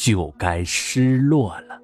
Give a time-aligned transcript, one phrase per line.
[0.00, 1.78] 就该失落了。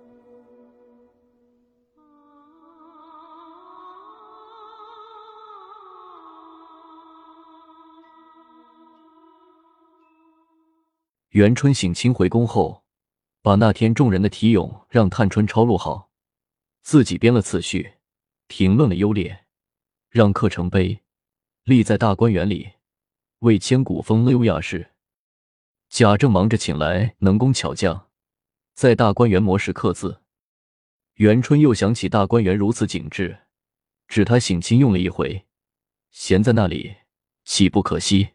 [11.28, 12.82] 元春省亲回宫后，
[13.42, 16.08] 把那天众人的题咏让探春抄录好，
[16.80, 17.96] 自己编了次序，
[18.46, 19.44] 评论了优劣，
[20.08, 21.02] 让刻成碑，
[21.64, 22.70] 立在大观园里，
[23.40, 24.92] 为千古风流雅士。
[25.90, 28.05] 贾政忙着请来能工巧匠。
[28.76, 30.20] 在大观园模式刻字，
[31.14, 33.38] 元春又想起大观园如此景致，
[34.06, 35.46] 只他省亲用了一回，
[36.10, 36.94] 闲在那里
[37.42, 38.34] 岂不可惜？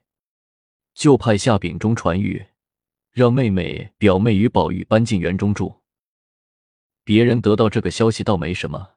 [0.95, 2.48] 就派下秉忠传谕，
[3.11, 5.83] 让妹妹、表妹与宝玉搬进园中住。
[7.03, 8.95] 别人得到这个消息倒没什么，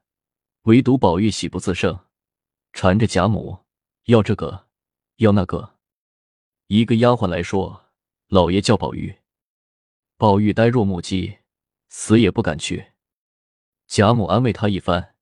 [0.62, 2.06] 唯独宝玉喜不自胜，
[2.72, 3.66] 缠着贾母
[4.04, 4.68] 要这个
[5.16, 5.74] 要那个。
[6.68, 7.84] 一个丫鬟来说
[8.28, 9.14] ：“老爷叫宝玉。”
[10.16, 11.38] 宝玉呆若木鸡，
[11.88, 12.92] 死也不敢去。
[13.88, 15.16] 贾母安慰他一番，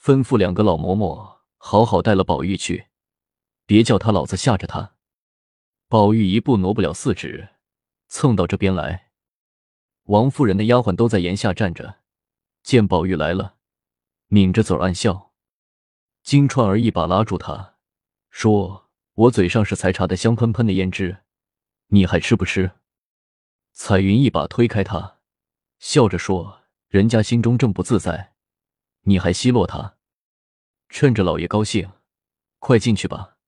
[0.00, 2.86] 吩咐两个老嬷嬷好好带了宝玉去，
[3.66, 4.94] 别叫他老子吓着他。
[5.88, 7.48] 宝玉一步挪不了四指，
[8.06, 9.10] 蹭到这边来。
[10.04, 11.96] 王夫人的丫鬟都在檐下站着，
[12.62, 13.56] 见宝玉来了，
[14.28, 15.32] 抿着嘴暗笑。
[16.22, 17.74] 金钏儿一把拉住他，
[18.30, 21.24] 说：“我嘴上是才查的香喷喷的胭脂，
[21.88, 22.70] 你还吃不吃？”
[23.82, 25.20] 彩云一把推开他，
[25.78, 28.34] 笑着说：“人家心中正不自在，
[29.04, 29.96] 你还奚落他？
[30.90, 31.90] 趁着老爷高兴，
[32.58, 33.38] 快进去吧。”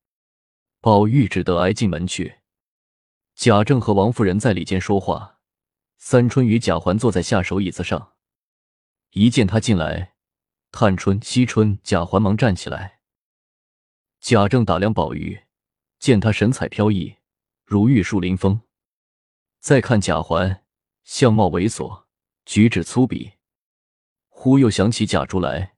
[0.81, 2.39] 宝玉只得挨进门去。
[3.35, 5.39] 贾政和王夫人在里间说话，
[5.99, 8.15] 三春与贾环坐在下手椅子上。
[9.11, 10.15] 一见他进来，
[10.71, 13.01] 探春、惜春、贾环忙站起来。
[14.19, 15.43] 贾政打量宝玉，
[15.99, 17.19] 见他神采飘逸，
[17.67, 18.63] 如玉树临风。
[19.63, 20.65] 再看贾环，
[21.05, 22.03] 相貌猥琐，
[22.45, 23.35] 举止粗鄙。
[24.29, 25.77] 忽又想起贾珠来，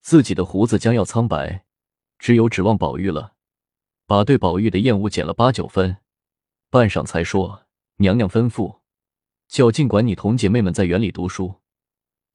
[0.00, 1.66] 自己的胡子将要苍白，
[2.18, 3.34] 只有指望宝玉了，
[4.06, 5.98] 把对宝玉的厌恶减了八九分。
[6.70, 7.66] 半晌才说
[8.00, 8.78] ：“娘娘吩咐，
[9.48, 11.56] 叫尽管你同姐妹们在园里读书，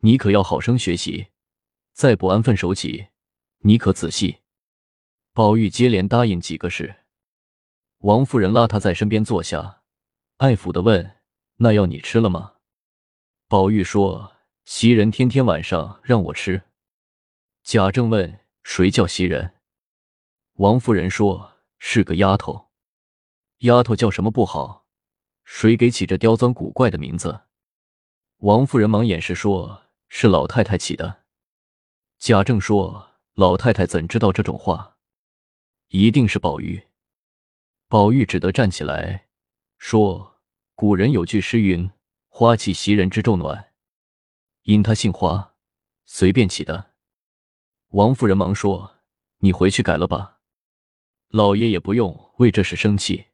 [0.01, 1.29] 你可要好生学习，
[1.93, 3.07] 再不安分守己，
[3.61, 4.41] 你可仔细。”
[5.33, 7.05] 宝玉接连答应几个事。
[8.01, 9.81] 王夫人拉他在身边坐下。
[10.37, 11.17] 爱抚的问
[11.57, 12.55] ：“那药你吃了吗？”
[13.47, 14.35] 宝玉说
[14.65, 16.63] ：“袭人天天晚上让我吃。”
[17.63, 19.55] 贾政问：“谁叫袭人？”
[20.55, 22.69] 王夫人说：“是个丫头。”
[23.59, 24.85] 丫头叫什么不好？
[25.45, 27.43] 谁给起这刁钻古怪的名字？
[28.39, 31.23] 王夫人忙掩饰说：“是老太太起的。”
[32.19, 34.97] 贾政说：“老太太怎知道这种话？
[35.87, 36.87] 一定是宝玉。”
[37.87, 39.29] 宝玉只得站起来。
[39.77, 40.41] 说
[40.73, 41.89] ：“古人有句诗云
[42.29, 43.73] ：‘花气袭人之昼暖’，
[44.63, 45.55] 因他姓花，
[46.05, 46.93] 随便起的。”
[47.89, 48.97] 王夫人忙说
[49.39, 50.39] ：“你回去改了吧，
[51.29, 53.27] 老爷也不用为这事生气。”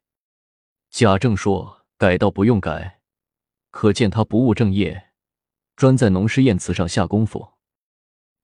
[0.90, 3.00] 贾政说：“改倒不用改，
[3.70, 5.10] 可见他不务正业，
[5.74, 7.54] 专在农诗燕词上下功夫。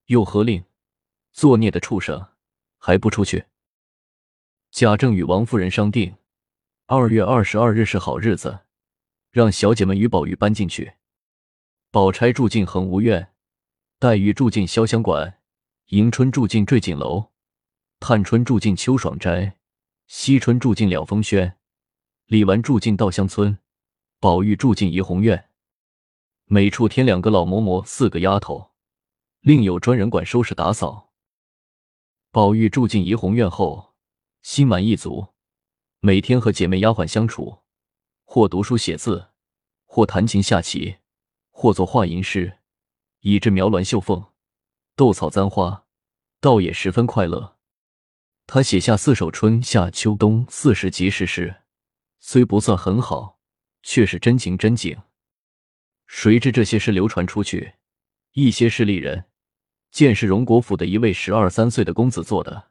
[0.06, 0.64] 又何令
[1.32, 2.28] 作孽的畜生
[2.78, 3.44] 还不出去？”
[4.72, 6.16] 贾政与王夫人商定。
[6.90, 8.60] 二月二十二日是好日子，
[9.30, 10.94] 让小姐们与宝玉搬进去。
[11.90, 13.34] 宝钗住进恒芜苑，
[13.98, 15.38] 黛玉住进潇湘馆，
[15.88, 17.30] 迎春住进坠锦楼，
[18.00, 19.58] 探春住进秋爽斋，
[20.06, 21.58] 惜春住进了风轩，
[22.24, 23.58] 李纨住进稻香村，
[24.18, 25.50] 宝玉住进怡红院。
[26.46, 28.70] 每处添两个老嬷嬷，四个丫头，
[29.40, 31.12] 另有专人管收拾打扫。
[32.30, 33.92] 宝玉住进怡红院后，
[34.40, 35.34] 心满意足。
[36.00, 37.58] 每天和姐妹丫鬟相处，
[38.24, 39.30] 或读书写字，
[39.84, 40.98] 或弹琴下棋，
[41.50, 42.58] 或作画吟诗，
[43.20, 44.24] 以致描鸾绣凤、
[44.94, 45.86] 斗草簪花，
[46.40, 47.56] 倒也十分快乐。
[48.46, 51.62] 他写下四首春夏秋冬四时即时诗，
[52.20, 53.40] 虽不算很好，
[53.82, 54.96] 却是真情真景。
[56.06, 57.74] 谁知这些诗流传出去，
[58.34, 59.24] 一些势利人
[59.90, 62.70] 见是荣国府的一位十二三岁的公子做的，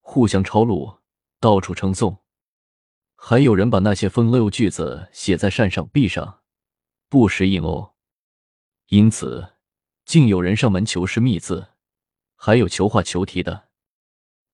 [0.00, 0.98] 互相抄录，
[1.38, 2.18] 到处称颂。
[3.20, 6.42] 还有人把那些风流句子写在扇上、壁上，
[7.08, 7.94] 不时应哦。
[8.86, 9.54] 因此，
[10.04, 11.72] 竟有人上门求诗觅字，
[12.36, 13.70] 还有求画求题的。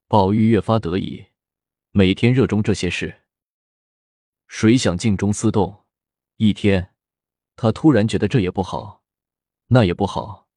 [0.09, 1.27] 宝玉越发得意，
[1.91, 3.27] 每天热衷这些事。
[4.49, 5.85] 谁想静中思动，
[6.39, 6.95] 一天，
[7.57, 9.05] 他突然觉得这也不好，
[9.67, 10.49] 那也不好，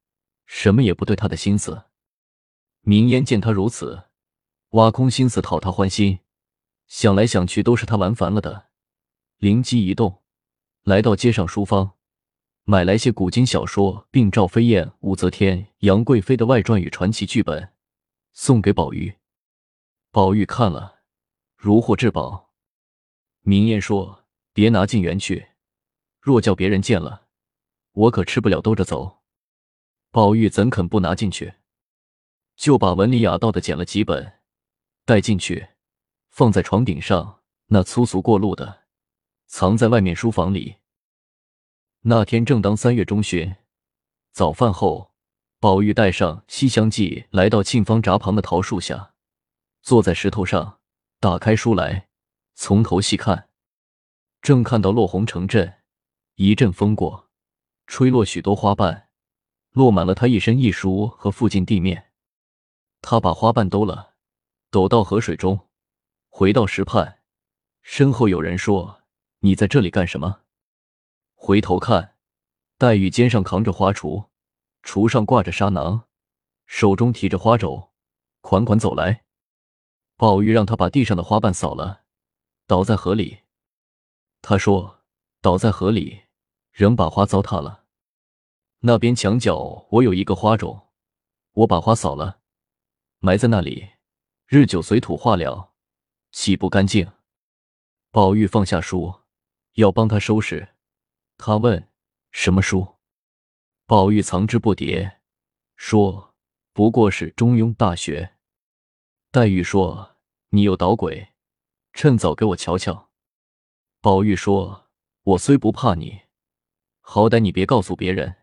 [0.46, 1.84] 什么也不对他的心思。
[2.80, 4.04] 明烟见他如此，
[4.70, 6.20] 挖空心思讨他欢心，
[6.88, 8.70] 想来想去都是他玩烦了的。
[9.36, 10.22] 灵机一动，
[10.82, 11.92] 来到街上书坊，
[12.64, 17.72] 买来些古今小说，并赵飞燕、武则天、杨贵妃的外传与传奇剧本，
[18.32, 19.14] 送给宝玉。
[20.10, 21.00] 宝玉看了，
[21.56, 22.54] 如获至宝。
[23.42, 25.48] 明艳说：“别拿进园去，
[26.20, 27.26] 若叫别人见了，
[27.92, 29.18] 我可吃不了兜着走。”
[30.10, 31.54] 宝玉怎肯不拿进去？
[32.56, 34.40] 就把文理雅道的捡了几本，
[35.04, 35.68] 带进去，
[36.38, 38.84] 放在床顶上，那粗俗过路的，
[39.48, 40.76] 藏在外面书房里。
[42.02, 43.56] 那天正当三月中旬，
[44.30, 45.10] 早饭后，
[45.58, 49.14] 宝玉带上《西厢记》来到沁芳闸旁的桃树下。
[49.82, 50.78] 坐在石头上，
[51.18, 52.08] 打开书来，
[52.54, 53.48] 从头细看，
[54.40, 55.80] 正看到落红成阵，
[56.36, 57.30] 一阵风过，
[57.88, 59.08] 吹落许多花瓣，
[59.72, 62.12] 落满了他一身一书和附近地面。
[63.02, 64.14] 他把花瓣兜了，
[64.70, 65.67] 抖到河水中，
[66.28, 67.20] 回到石畔，
[67.82, 69.02] 身后有人说
[69.40, 70.42] ：“你在这里干什么？”
[71.34, 72.14] 回头看，
[72.76, 74.28] 黛玉肩上扛着花锄，
[74.82, 76.06] 锄上挂着纱囊，
[76.66, 77.90] 手中提着花帚，
[78.40, 79.24] 款款走来。
[80.16, 82.02] 宝玉让他把地上的花瓣扫了，
[82.66, 83.40] 倒在河里。
[84.42, 85.00] 他说
[85.40, 86.22] ：“倒在河里，
[86.70, 87.84] 仍把花糟蹋了。
[88.80, 90.88] 那边墙角我有一个花种，
[91.52, 92.40] 我把花扫了，
[93.18, 93.90] 埋在那里，
[94.46, 95.67] 日久随土化了，
[96.38, 97.10] 洗不干净？”
[98.12, 99.22] 宝玉放下书，
[99.72, 100.76] 要帮他收拾。
[101.36, 101.88] 他问
[102.30, 102.94] ：“什么书？”
[103.86, 105.16] 宝玉藏之不迭，
[105.74, 106.36] 说
[106.72, 108.22] ：“不过是《中庸》《大学》。”
[109.32, 110.16] 黛玉说
[110.50, 111.34] ：“你有捣鬼，
[111.92, 113.10] 趁早给我瞧瞧。”
[114.00, 114.86] 宝玉说
[115.24, 116.20] ：“我虽不怕你，
[117.00, 118.36] 好歹你别告诉别人。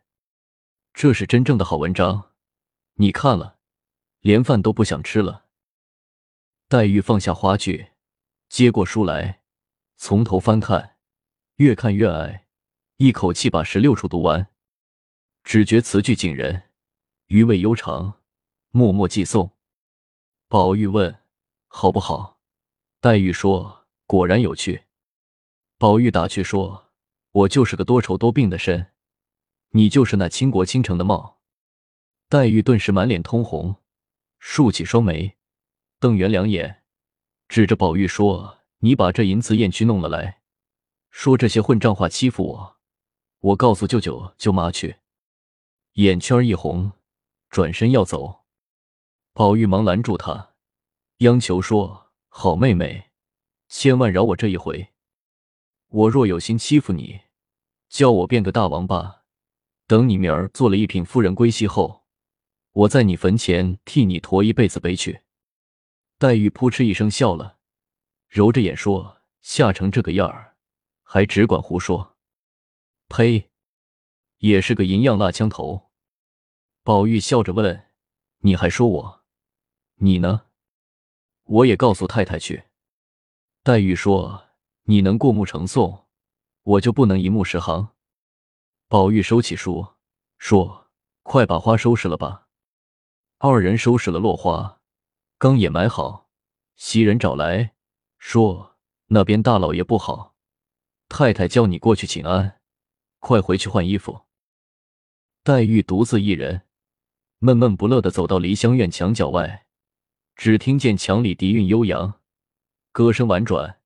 [0.94, 2.34] 这是真正的好文章，
[2.96, 3.58] 你看了，
[4.20, 5.44] 连饭都不想吃了。”
[6.76, 7.92] 黛玉放下花具，
[8.50, 9.44] 接过书来，
[9.96, 10.98] 从头翻看，
[11.56, 12.48] 越看越爱，
[12.98, 14.48] 一口气把十六处读完，
[15.46, 16.64] 只觉词句惊人，
[17.28, 18.20] 余味悠长，
[18.72, 19.52] 默默寄诵。
[20.50, 21.18] 宝玉问
[21.68, 22.42] ：“好不好？”
[23.00, 24.84] 黛玉说：“果然有趣。”
[25.80, 26.92] 宝玉打趣说
[27.32, 28.92] ：“我就是个多愁多病的身，
[29.70, 31.40] 你就是那倾国倾城的貌。”
[32.28, 33.78] 黛玉顿时满脸通红，
[34.40, 35.38] 竖起双眉，
[36.00, 36.84] 瞪圆两眼，
[37.48, 40.42] 指着宝玉说：“你把这淫词艳趣弄了来，
[41.10, 42.78] 说这些混账话欺负我，
[43.40, 44.98] 我告诉舅舅舅妈去。”
[45.94, 46.92] 眼圈一红，
[47.50, 48.44] 转身要走。
[49.34, 50.56] 宝玉忙拦住他，
[51.20, 53.12] 央求说：“好妹妹，
[53.70, 54.90] 千万饶我这一回。
[55.88, 57.22] 我若有心欺负你，
[57.88, 59.24] 叫我变个大王八。
[59.88, 62.04] 等你明儿做了一品夫人归西后，
[62.74, 65.22] 我在你坟前替你驮一辈子碑去。”
[66.18, 67.58] 黛玉扑哧一声笑了，
[68.30, 70.56] 揉着眼说：“吓成这个样儿，
[71.04, 72.16] 还只管胡说！
[73.10, 73.52] 呸！
[74.38, 75.92] 也是个银样蜡枪头。”
[76.84, 77.92] 宝玉笑着问
[78.40, 79.26] ：“你还说我？”
[80.00, 80.46] 你呢？
[81.44, 82.64] 我也告诉太太去。
[83.62, 84.46] 黛玉说
[84.84, 86.06] ：“你能过目成诵，
[86.64, 87.90] 我就不能一目十行。”
[88.88, 89.96] 宝玉收起书，
[90.38, 90.90] 说
[91.24, 92.48] ：“快把花收拾了吧。”
[93.40, 94.75] 二人收拾了落花，
[95.46, 96.32] 刚也买好，
[96.76, 97.76] 袭人找来
[98.18, 98.78] 说
[99.14, 100.34] ：“那边大老爷不好，
[101.08, 102.60] 太太叫你过去请安，
[103.20, 104.22] 快回去换衣服。”
[105.46, 106.64] 黛玉独自一人，
[107.38, 109.68] 闷闷不乐的走到梨香院墙角外。
[110.36, 112.20] 只听见墙里笛韵悠扬，
[112.92, 113.80] 歌声婉转，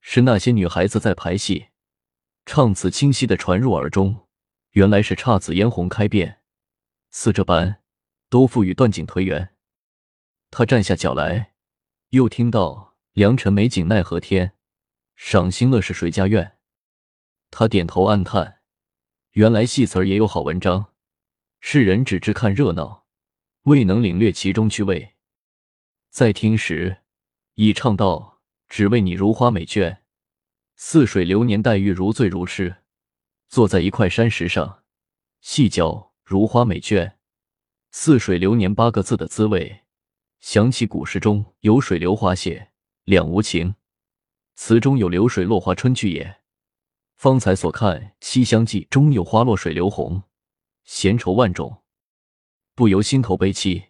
[0.00, 1.66] 是那些女孩子在排戏，
[2.46, 4.26] 唱词清晰的传入耳中。
[4.70, 6.40] 原来是姹紫嫣红开遍，
[7.10, 7.82] 似这般，
[8.30, 9.51] 都付与断井颓垣。
[10.54, 11.54] 他站下脚来，
[12.10, 14.52] 又听到良辰美景奈何天，
[15.16, 16.58] 赏心乐事谁家院。
[17.50, 18.58] 他点头暗叹，
[19.30, 20.92] 原来戏词儿也有好文章，
[21.60, 23.06] 世人只知看热闹，
[23.62, 25.14] 未能领略其中趣味。
[26.10, 26.98] 在听时，
[27.54, 30.00] 已唱道：“只为你如花美眷，
[30.76, 32.82] 似水流年。”黛玉如醉如痴，
[33.48, 34.82] 坐在一块山石上，
[35.40, 37.14] 细嚼“如花美眷，
[37.90, 39.81] 似水流年”八个字的滋味，
[40.42, 42.72] 想起古诗中有“水流花谢
[43.04, 43.76] 两无情”，
[44.56, 46.42] 词中有“流水落花春去也”，
[47.14, 50.24] 方才所看《西厢记》中有花落水流红，
[50.82, 51.84] 闲愁万种，
[52.74, 53.84] 不由心头悲戚，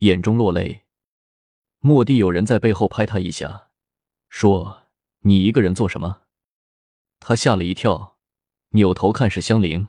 [0.00, 0.82] 眼中落泪。
[1.80, 3.70] 蓦地有人在背后拍他一下，
[4.28, 4.82] 说
[5.24, 6.24] ：“你一个人做什么？”
[7.20, 8.18] 他吓了一跳，
[8.72, 9.88] 扭头看是香菱，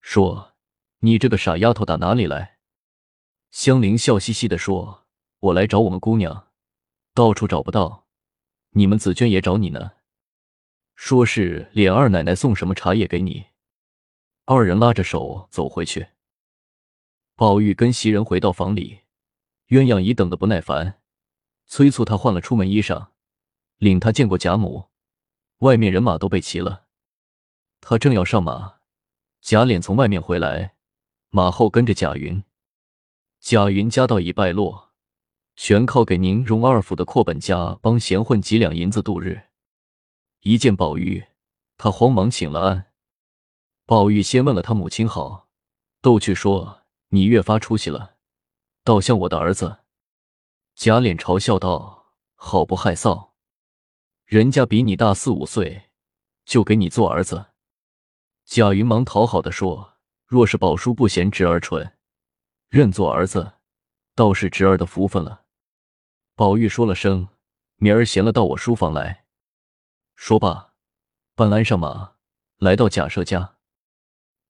[0.00, 0.54] 说
[1.02, 2.58] ：“你这个傻丫头打哪里来？”
[3.50, 5.01] 香菱笑嘻嘻的说
[5.42, 6.46] ：“我来找我们姑娘，
[7.14, 8.06] 到处找不到，
[8.70, 9.92] 你们紫娟也找你呢。”
[10.94, 13.46] 说是琏二奶奶送什么茶叶给你。
[14.44, 16.10] 二人拉着手走回去。
[17.34, 19.00] 宝玉跟袭人回到房里，
[19.66, 21.00] 鸳鸯已等得不耐烦，
[21.66, 23.08] 催促他换了出门衣裳，
[23.78, 24.90] 领他见过贾母。
[25.58, 26.84] 外面人马都备齐了，
[27.80, 28.76] 他正要上马，
[29.40, 30.76] 贾琏从外面回来，
[31.30, 32.44] 马后跟着贾云。
[33.40, 34.91] 贾云家道已败落，
[35.54, 39.48] 全靠给宁荣二府的阔本家帮闲混几两银子度日。
[40.40, 41.24] 一见宝玉，
[41.76, 42.92] 他慌忙请了安。
[43.86, 45.48] 宝玉先问了他母亲好，
[46.00, 48.16] 逗趣说：“你越发出息了，
[48.82, 49.80] 倒像我的儿子。”
[50.74, 53.30] 贾琏嘲笑道：“好不害臊！
[54.24, 55.90] 人家比你大四五岁，
[56.44, 57.46] 就给你做儿子。”
[58.46, 59.94] 贾云忙讨好的说
[60.26, 61.98] ：“若是宝叔不嫌侄儿蠢，
[62.68, 63.52] 认做儿子，
[64.14, 65.41] 倒是侄儿的福分了。”
[66.42, 67.28] 宝玉说了声
[67.78, 69.26] ：“明儿闲了到我书房来。”
[70.16, 70.74] 说罢，
[71.36, 72.14] 半鞍上马，
[72.56, 73.58] 来到贾赦家。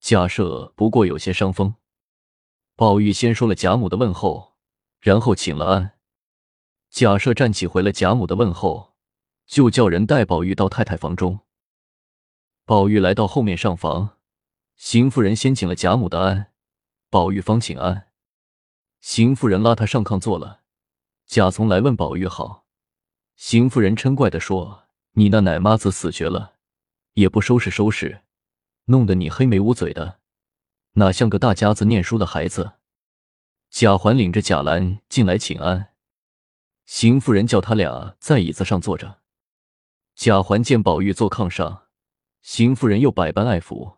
[0.01, 1.75] 贾赦不过有些伤风，
[2.77, 4.55] 宝玉先说了贾母的问候，
[5.01, 5.99] 然后请了安。
[6.89, 8.95] 贾赦站起回了贾母的问候，
[9.45, 11.41] 就叫人带宝玉到太太房中。
[12.65, 14.17] 宝玉来到后面上房，
[14.77, 16.55] 邢夫人先请了贾母的安，
[17.11, 18.09] 宝玉方请安。
[19.03, 20.62] 邢夫人拉他上炕坐了，
[21.33, 22.67] 贾从来问宝玉好，
[23.37, 24.85] 邢夫人嗔怪的说。
[25.13, 26.57] 你那奶妈子死绝了，
[27.15, 28.21] 也不收拾收拾，
[28.85, 30.19] 弄得你黑眉乌嘴的，
[30.93, 32.73] 哪像个大家子念书的孩子？
[33.71, 35.95] 贾环领着贾兰进来请安，
[36.85, 39.21] 邢夫人叫他俩在椅子上坐着。
[40.15, 41.85] 贾环见宝玉坐炕上，
[42.43, 43.97] 邢夫人又百般爱抚，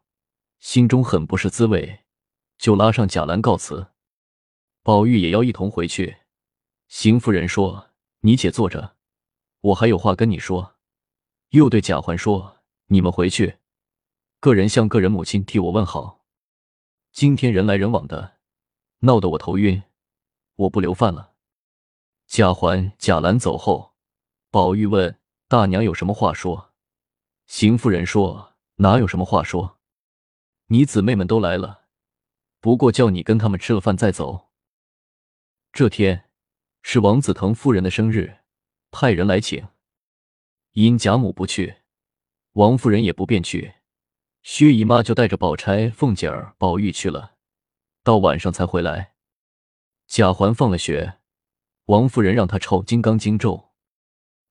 [0.60, 2.04] 心中很不是滋味，
[2.58, 3.88] 就拉上贾兰告辞。
[4.84, 6.18] 宝玉也要一同回去。
[6.88, 8.96] 邢夫人说：“你且坐着，
[9.60, 10.76] 我还有话跟你说。”
[11.50, 13.58] 又对贾环说：“你们回去，
[14.40, 16.24] 个人向个人母亲替我问好。
[17.12, 18.38] 今天人来人往的，
[19.00, 19.82] 闹得我头晕，
[20.56, 21.34] 我不留饭了。”
[22.26, 23.94] 贾环、贾兰走后，
[24.50, 26.72] 宝玉问大娘有什么话说。
[27.46, 29.78] 邢夫人说：“哪有什么话说？
[30.68, 31.84] 你姊妹们都来了，
[32.58, 34.48] 不过叫你跟他们吃了饭再走。
[35.70, 36.23] 这天
[36.86, 38.40] 是王子腾夫人的生日，
[38.90, 39.66] 派人来请。”
[40.72, 41.78] 因贾母不去，
[42.52, 43.76] 王夫人也不便去，
[44.42, 47.36] 薛姨妈就带着宝钗、凤姐儿、宝玉去了，
[48.02, 49.14] 到晚上才回来。
[50.06, 51.20] 贾环放了学，
[51.86, 53.70] 王夫人让他抄《金刚经》咒，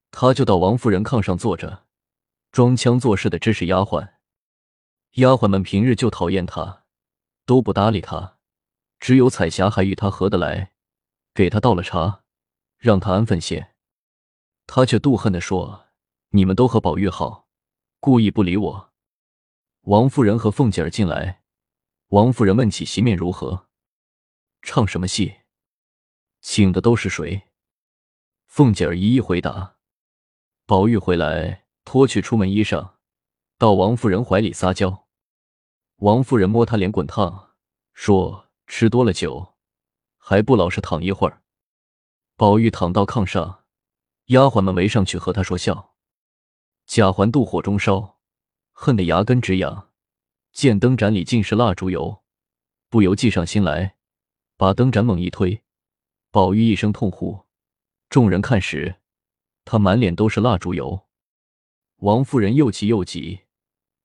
[0.09, 1.85] 他就到王夫人炕上坐着，
[2.51, 4.13] 装腔作势的支使丫鬟。
[5.17, 6.85] 丫鬟们平日就讨厌他，
[7.45, 8.39] 都不搭理他，
[8.99, 10.71] 只有彩霞还与他合得来，
[11.35, 12.22] 给他倒了茶，
[12.83, 13.71] 让他安分些。
[14.67, 15.85] 他却妒恨的说。
[16.35, 17.47] 你们都和宝玉好，
[17.99, 18.91] 故意不理我。
[19.81, 21.43] 王夫人和凤姐儿进来，
[22.07, 23.67] 王夫人问起席面如何，
[24.63, 25.41] 唱什么戏，
[26.41, 27.49] 请的都是谁？
[28.47, 29.75] 凤姐儿一一回答。
[30.65, 32.93] 宝玉回来，脱去出门衣裳，
[33.59, 35.07] 到王夫人怀里撒娇。
[35.97, 37.53] 王夫人摸他脸滚烫，
[37.93, 39.53] 说：“吃多了酒，
[40.17, 41.41] 还不老实躺一会儿。”
[42.43, 43.63] 宝玉躺到炕上，
[44.25, 45.95] 丫鬟们围上去和他说笑。
[46.85, 48.19] 贾环妒火中烧，
[48.73, 49.91] 恨得牙根直痒。
[50.51, 52.21] 见灯盏里尽是蜡烛油，
[52.89, 53.95] 不由计上心来，
[54.57, 55.63] 把灯盏猛一推，
[56.31, 57.45] 宝玉一声痛呼。
[58.09, 58.97] 众人看时，
[59.63, 61.07] 他满脸都是蜡烛油。
[61.99, 63.43] 王夫人又气又急，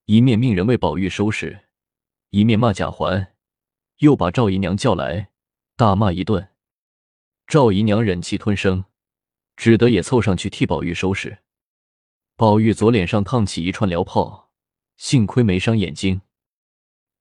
[0.04, 1.64] 一面命人为宝玉收拾，
[2.30, 3.34] 一面骂贾环，
[3.96, 5.32] 又把赵姨娘叫来，
[5.74, 6.48] 大骂一顿。
[7.48, 8.84] 赵姨娘忍气吞声，
[9.56, 11.38] 只得也凑上去替宝玉收拾。
[12.36, 14.50] 宝玉左脸上烫起一串燎泡，
[14.98, 16.20] 幸亏没伤眼睛。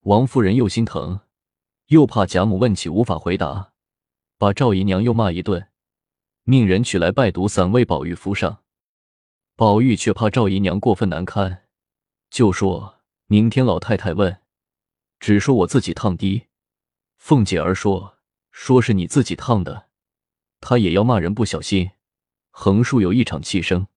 [0.02, 1.22] 王夫人又心疼，
[1.86, 3.72] 又怕贾母问起无法回答，
[4.38, 5.70] 把赵姨娘又骂一顿，
[6.44, 8.66] 命人取来败毒散为宝玉敷上。
[9.56, 11.64] 宝玉却怕赵姨娘过分难堪，
[12.30, 14.42] 就说明天老太太问，
[15.22, 16.48] 只说我自己烫的。
[17.16, 18.18] 凤姐儿说
[18.52, 19.87] 说是你自己烫的，
[20.60, 21.92] 她也要骂人不小心，
[22.50, 23.88] 横竖有一场气声。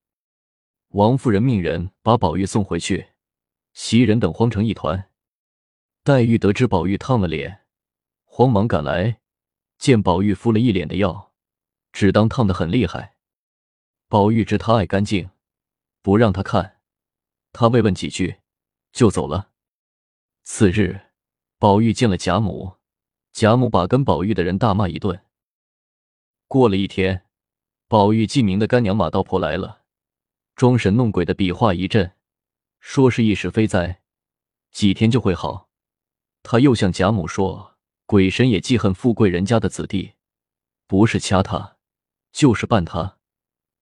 [0.88, 3.10] 王夫人命人把宝玉送回去，
[3.72, 5.10] 袭人等慌成一团。
[6.02, 7.66] 黛玉得知宝玉烫了脸，
[8.24, 9.20] 慌忙赶来，
[9.78, 11.32] 见宝玉敷了一脸的药，
[11.92, 13.16] 只当烫得很厉害。
[14.08, 15.30] 宝玉知他爱干净，
[16.02, 16.80] 不让他看，
[17.52, 18.40] 他慰问几句，
[18.92, 19.50] 就走了。
[20.42, 21.00] 次日，
[21.58, 22.76] 宝玉见了贾母，
[23.32, 25.24] 贾母把跟宝玉的人大骂一顿。
[26.50, 27.26] 过了一天，
[27.86, 29.82] 宝玉记名的干娘马道婆来了，
[30.56, 32.14] 装神弄鬼的比划一阵，
[32.80, 34.02] 说是一时非灾，
[34.72, 35.68] 几天就会好。
[36.42, 40.14] 他又向贾母说：“鬼神也记恨富贵人家的子弟，
[40.88, 41.76] 不是掐他，
[42.32, 43.18] 就是绊他，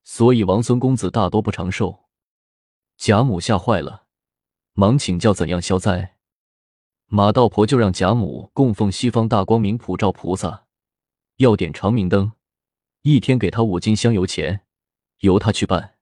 [0.03, 2.05] 所以王孙公子大多不长寿。”
[2.97, 4.03] 贾母吓坏了，
[4.73, 6.17] 忙请教怎样消灾。
[7.07, 10.67] 马道婆就让贾母供奉西方大光明普照菩萨，
[11.37, 12.33] 要点长明灯，
[13.01, 14.65] 一天给他五斤香油钱，
[15.19, 15.95] 由他去办。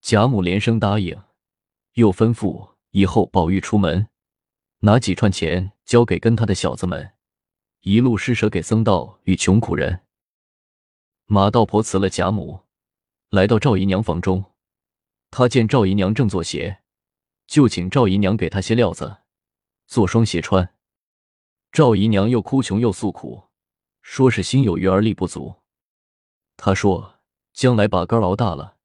[0.00, 1.22] 贾母连声答应，
[1.94, 4.08] 又吩咐以后宝玉出门。
[4.80, 7.12] 拿几串钱交给跟他的小子们，
[7.80, 10.06] 一路施舍给僧道与穷苦人。
[11.26, 12.60] 马道婆辞了贾母，
[13.28, 14.44] 来到赵姨娘房中。
[15.30, 16.80] 他见赵姨娘正做鞋，
[17.46, 19.18] 就请赵姨娘给他些料子，
[19.86, 20.74] 做双鞋穿。
[21.70, 23.48] 赵姨娘又哭穷又诉苦，
[24.00, 25.56] 说是心有余而力不足。
[26.60, 27.20] 他说
[27.52, 28.76] 将来把肝熬大了，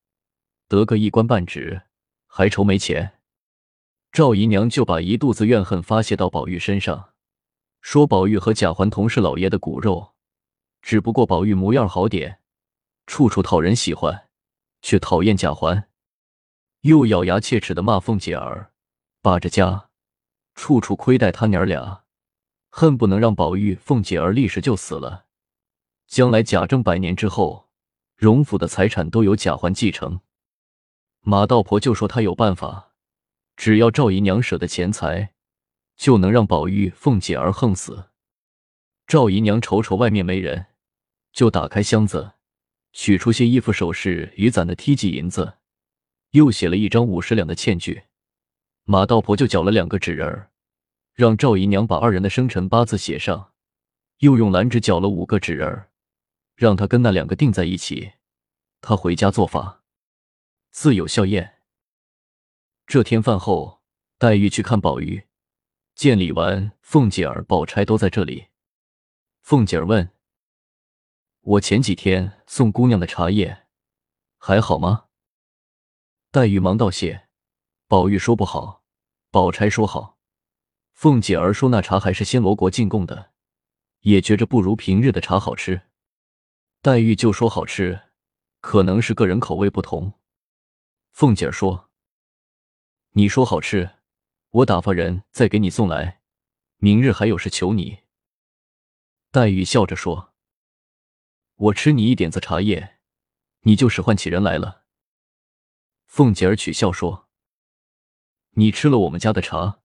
[0.68, 1.82] 得个一官半职，
[2.28, 3.20] 还愁没钱。
[4.12, 7.14] 赵姨娘就把一肚子怨恨发泄到宝玉身上，
[7.82, 10.14] 说宝玉和贾环同是老爷的骨肉，
[10.84, 12.40] 只不过宝玉模样好点，
[13.08, 14.30] 处处讨人喜欢，
[14.84, 15.90] 却讨厌贾环。
[16.82, 18.72] 又咬牙切齿的骂凤姐儿，
[19.20, 19.90] 把着家，
[20.54, 22.04] 处处亏待他娘俩，
[22.70, 25.26] 恨不能让宝玉、凤姐儿立时就死了，
[26.06, 27.63] 将来贾政百年之后，
[28.24, 30.22] 荣府的财产都由贾环继承。
[31.20, 32.94] 马道婆就说她有办法。
[33.58, 35.34] 只要赵姨娘舍得钱财，
[35.98, 38.12] 就能让宝玉、凤姐儿横死。
[39.08, 40.68] 赵姨娘瞅瞅外面没人，
[41.34, 42.32] 就打开箱子，
[42.94, 45.56] 取出些衣服、首饰与攒的梯级银子，
[46.32, 48.04] 又写了一张五十两的欠据。
[48.86, 50.50] 马道婆就缴了两个纸人儿，
[51.14, 53.52] 让赵姨娘把二人的生辰八字写上，
[54.20, 55.90] 又用蓝纸缴了五个纸人儿，
[56.56, 58.14] 让他跟那两个定在一起。
[58.82, 59.84] 他回家做法，
[60.72, 61.62] 自有笑宴。
[62.86, 63.82] 这天饭后，
[64.18, 65.28] 黛玉去看宝玉，
[65.96, 68.48] 见李纨、凤姐儿、宝钗都在这里。
[69.42, 70.12] 凤姐儿问
[71.42, 73.68] ：“我前几天送姑娘的茶叶
[74.38, 75.06] 还好吗？”
[76.32, 77.30] 黛玉忙道谢。
[77.88, 78.84] 宝玉说不好，
[79.30, 80.18] 宝钗说好，
[80.94, 83.32] 凤姐儿说那茶还是暹罗国进贡的，
[84.00, 85.84] 也觉着不如平日的茶好吃。
[86.84, 88.10] 黛玉就说好吃，
[88.60, 90.20] 可能是个人口味不同。
[91.14, 91.90] 凤姐儿说。
[93.12, 94.00] 你说好吃，
[94.50, 96.22] 我打发人再给你送来。
[96.80, 98.00] 明日还有事求你。
[99.32, 100.34] 黛玉笑着说
[101.56, 103.00] ：“我吃你一点子茶叶，
[103.62, 104.84] 你就使唤起人来了。”
[106.06, 107.30] 凤姐儿取笑说
[108.56, 109.80] ：“你吃了我们家的茶，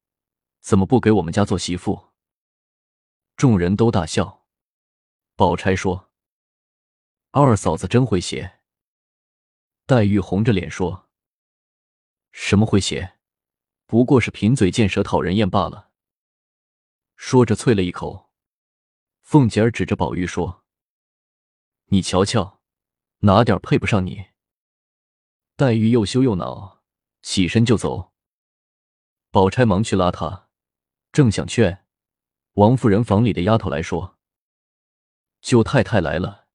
[0.59, 2.09] 怎么不给我们家做媳妇？”
[3.39, 4.49] 众人都大笑。
[5.37, 6.07] 宝钗说
[7.41, 8.61] ：“二嫂子真会写。”
[9.87, 11.09] 黛玉红着脸说
[12.33, 13.15] ：“什么会写？”
[13.87, 15.91] 不过是贫嘴贱舌讨人厌罢了。
[17.17, 18.31] 说着啐了一口。
[19.23, 20.65] 凤姐儿指着宝玉说
[21.89, 22.61] ：“你瞧瞧，
[23.21, 24.29] 哪点配不上你？”
[25.57, 26.83] 黛玉又羞又恼，
[27.23, 28.13] 起身就走。
[29.31, 30.49] 宝钗忙去拉她，
[31.13, 31.87] 正想劝，
[32.53, 34.19] 王夫人房里的丫头来说
[35.41, 36.48] ：“舅太太来了，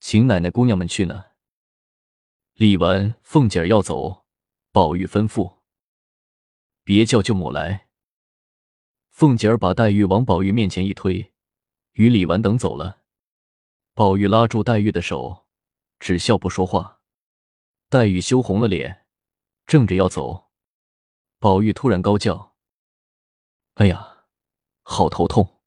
[0.00, 1.26] 请奶奶姑娘们去呢。”
[2.54, 4.24] 李纨、凤姐儿要走，
[4.72, 5.58] 宝玉吩咐。
[6.84, 7.88] 别叫舅母来。
[9.10, 11.34] 凤姐儿把黛玉往宝玉面前一推，
[11.92, 13.02] 与李纨等走了。
[13.94, 15.46] 宝玉拉住黛玉的手，
[15.98, 17.00] 只笑不说话。
[17.88, 19.06] 黛玉羞红了脸，
[19.66, 20.50] 正着要走，
[21.38, 22.56] 宝玉突然高叫
[23.74, 24.26] ：“哎呀，
[24.82, 25.60] 好头痛！”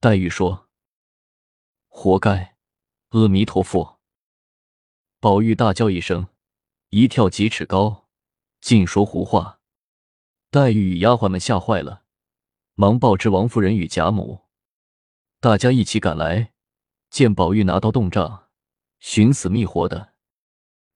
[0.00, 0.68] 黛玉说
[1.88, 2.51] ：“活该，
[3.12, 4.00] 阿弥陀佛。”
[5.18, 6.26] 宝玉大叫一声，
[6.90, 8.08] 一跳几尺高，
[8.60, 9.60] 尽说胡话。
[10.50, 12.02] 黛玉与丫鬟们吓坏了，
[12.74, 14.42] 忙报知王夫人与贾母，
[15.40, 16.52] 大家一起赶来，
[17.08, 18.48] 见宝玉拿刀动杖，
[18.98, 20.12] 寻死觅活的。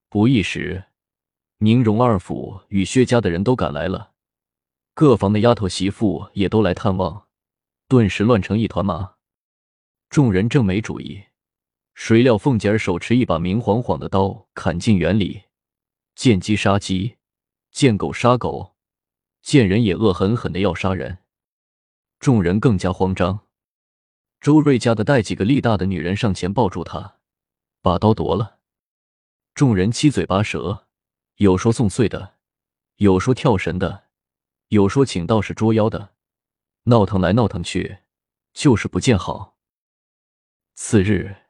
[0.09, 0.85] 不一时，
[1.59, 4.13] 宁荣二府与薛家的人都赶来了，
[4.93, 7.29] 各房的丫头媳妇也都来探望，
[7.89, 9.17] 顿时乱成一团麻。
[10.09, 11.26] 众人正没主意，
[11.97, 15.45] 谁料凤姐儿手持一把明晃晃的刀，砍进园里，
[16.15, 17.17] 见鸡杀鸡，
[17.71, 18.77] 见狗杀狗。
[19.41, 21.21] 见人也恶狠狠的要杀人，
[22.21, 23.47] 众人更加慌张。
[24.41, 27.17] 周瑞家的带几个力大的女人上前抱住他，
[27.81, 28.59] 把刀夺了。
[29.55, 30.87] 众人七嘴八舌，
[31.37, 32.35] 有说送岁的，
[32.97, 34.09] 有说跳神的，
[34.69, 36.13] 有说请道士捉妖的，
[36.83, 38.01] 闹腾来闹腾去，
[38.53, 39.57] 就是不见好。
[40.75, 41.46] 次日，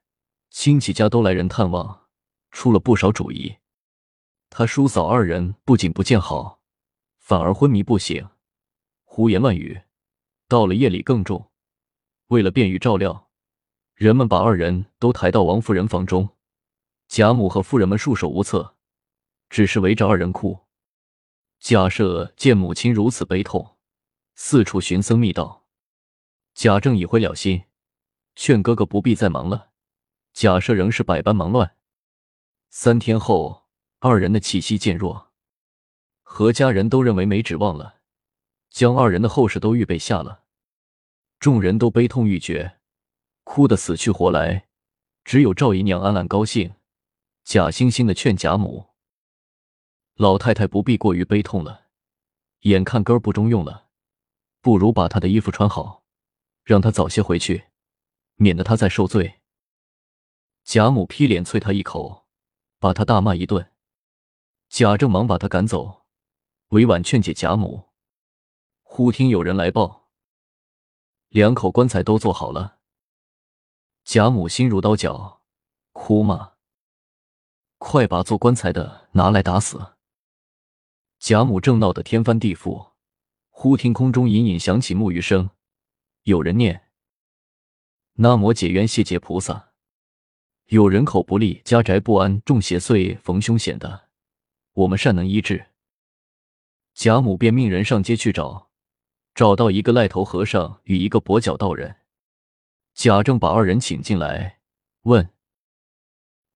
[0.59, 2.07] 亲戚家都来人探望，
[2.51, 3.59] 出了不少主意。
[4.49, 6.63] 他叔嫂二人不仅不见好，
[7.19, 8.27] 反而昏迷不醒，
[9.05, 9.83] 胡言乱语。
[10.49, 11.53] 到了夜里更重。
[12.29, 13.29] 为了便于照料，
[13.95, 16.31] 人们把二人都抬到王夫人房中。
[17.07, 18.77] 贾母和夫人们束手无策，
[19.51, 20.65] 只是围着二人哭。
[21.61, 23.77] 贾赦见母亲如此悲痛，
[24.35, 25.67] 四处寻僧觅道。
[26.55, 27.65] 贾政已回了心，
[28.35, 29.73] 劝哥哥不必再忙了。
[30.37, 31.79] 假设仍是百般忙乱。
[32.69, 33.65] 三天后，
[34.01, 35.33] 二人的气息渐弱，
[36.23, 38.01] 何家人都认为没指望了，
[38.69, 40.45] 将二人的后事都预备下了。
[41.41, 42.81] 众人都悲痛欲绝，
[43.45, 44.69] 哭得死去活来，
[45.25, 46.75] 只有赵姨娘暗暗高兴。
[47.43, 48.91] 假惺惺的劝贾母
[50.17, 51.87] ：“老太太不必过于悲痛了，
[52.61, 53.87] 眼看根儿不中用了，
[54.61, 56.05] 不如把她的衣服穿好，
[56.63, 57.69] 让她早些回去，
[58.35, 59.41] 免得她再受罪。”
[60.67, 62.27] 贾母劈脸啐他一口，
[62.81, 63.71] 把他大骂一顿。
[64.69, 66.07] 贾政忙把他赶走，
[66.71, 67.91] 委婉劝解贾母。
[68.83, 70.09] 忽听有人来报，
[71.29, 72.81] 两口棺材都做好了。
[74.03, 75.43] 贾母心如刀绞，
[75.93, 76.55] 哭骂。
[77.79, 79.95] 快把做棺材的拿来打死！
[81.21, 82.91] 贾母正闹得天翻地覆，
[83.51, 85.51] 忽听空中隐隐响起木鱼声，
[86.25, 86.89] 有人念
[88.19, 89.75] ：“南无解冤谢劫菩萨。”
[90.67, 94.09] 有人口不利、家宅不安、中邪祟、逢凶险的，
[94.73, 95.65] 我们善能医治。
[96.93, 98.69] 贾母便命人上街去找，
[99.33, 101.99] 找到一个癞头和尚与一个跛脚道人。
[102.95, 104.59] 贾政把二人请进来，
[105.03, 105.31] 问。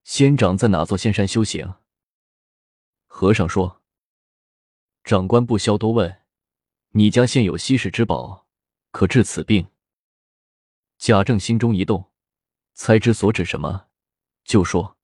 [0.02, 1.74] 仙长在哪座仙山修行？
[3.06, 3.80] 和尚说
[5.04, 6.22] ：“长官不消多问，
[6.90, 8.48] 你家现有稀世之宝，
[8.90, 9.68] 可治此病。”
[10.98, 12.10] 贾政心中一动，
[12.72, 13.89] 猜知所指什么，
[14.44, 14.96] 就说：“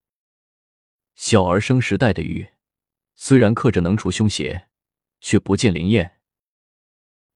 [1.14, 2.48] 小儿生时戴的玉，
[3.14, 4.68] 虽然刻着能除凶邪，
[5.20, 6.20] 却不见灵验。”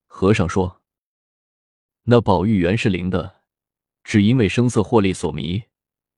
[0.07, 0.83] 和尚说
[2.05, 3.43] ：“那宝玉原是灵的，
[4.03, 5.65] 只因为声色获利所迷，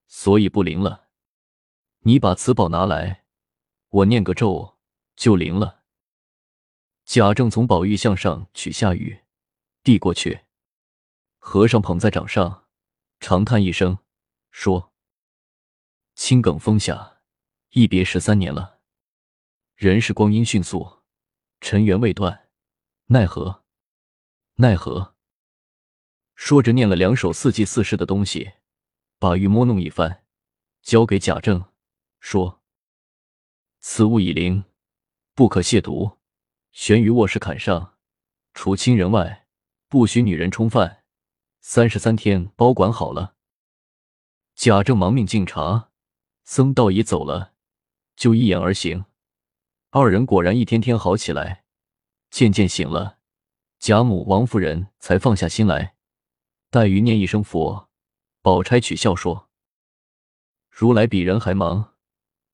[0.06, 1.10] 所以不灵了。”
[2.04, 3.24] 你把此宝拿来，
[3.88, 4.78] 我念个咒
[5.14, 5.84] 就灵了。
[7.04, 9.20] 贾政从宝玉像上取下玉，
[9.84, 10.40] 递过去。
[11.38, 12.66] 和尚捧在掌上，
[13.20, 13.98] 长叹一声，
[14.50, 14.91] 说
[16.24, 17.18] ：“青埂峰下，
[17.70, 18.78] 一别十三年了。
[19.74, 21.00] 人世光阴迅速，
[21.60, 22.48] 尘缘未断，
[23.06, 23.64] 奈何？
[24.54, 25.16] 奈何？”
[26.36, 28.52] 说着，念了两首四季四时的东西，
[29.18, 30.22] 把玉摸弄一番，
[30.80, 31.64] 交给贾政。
[32.20, 32.62] 说
[33.82, 34.62] ：“此物已灵，
[35.34, 36.18] 不可亵渎。
[36.70, 37.98] 悬于卧室坎上，
[38.54, 39.48] 除亲人外，
[39.88, 41.02] 不许女人冲犯。
[41.60, 43.34] 三十三天保管好了。”
[44.54, 45.90] 贾政忙命敬茶，
[46.44, 47.54] 僧道已走了，
[48.16, 49.04] 就一言而行。
[49.90, 51.64] 二人果然一天天好起来，
[52.30, 53.18] 渐渐醒了。
[53.78, 55.96] 贾母、王夫人才放下心来。
[56.70, 57.90] 黛玉念一声佛，
[58.40, 59.50] 宝钗取笑说
[60.70, 61.94] ：“如来比人还忙。”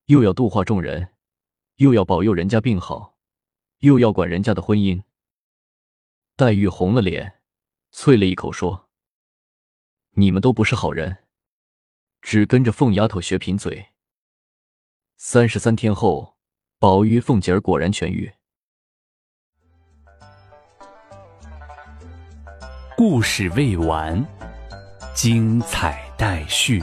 [0.07, 1.14] 又要度化众人，
[1.77, 3.18] 又要保佑人家病好，
[3.81, 5.03] 又要管人家的婚姻。
[6.35, 7.42] 黛玉红了脸，
[7.92, 8.88] 啐了一口说
[10.16, 11.24] ：“你们都不是好人，
[12.21, 13.89] 只跟着凤丫头学贫嘴。”
[15.17, 16.37] 三十三天后，
[16.79, 18.33] 宝玉、凤姐儿果然痊愈。
[22.97, 24.25] 故事未完，
[25.15, 26.83] 精彩待续。